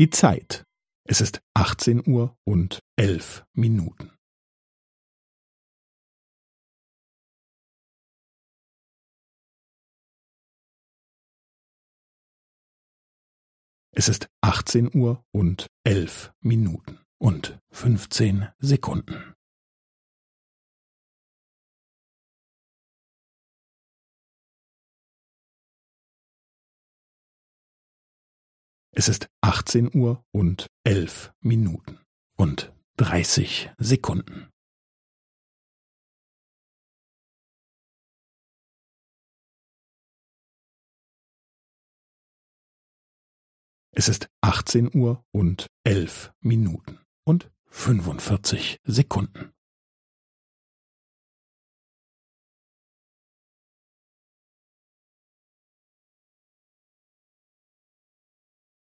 Die 0.00 0.08
Zeit. 0.08 0.64
Es 1.06 1.20
ist 1.20 1.42
18 1.52 2.08
Uhr 2.08 2.34
und 2.44 2.80
11 2.96 3.44
Minuten. 3.52 4.16
Es 13.94 14.08
ist 14.08 14.30
18 14.40 14.94
Uhr 14.94 15.22
und 15.32 15.66
11 15.84 16.32
Minuten 16.40 17.00
und 17.18 17.58
15 17.70 18.48
Sekunden. 18.58 19.34
Es 29.00 29.08
ist 29.08 29.30
18 29.40 29.94
Uhr 29.94 30.22
und 30.30 30.66
11 30.84 31.32
Minuten 31.40 32.00
und 32.36 32.70
30 32.98 33.70
Sekunden. 33.78 34.50
Es 43.92 44.10
ist 44.10 44.28
18 44.42 44.94
Uhr 44.94 45.24
und 45.32 45.68
11 45.84 46.34
Minuten 46.42 47.00
und 47.24 47.50
45 47.70 48.80
Sekunden. 48.84 49.54